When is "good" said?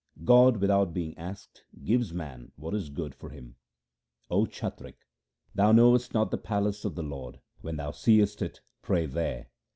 2.89-3.13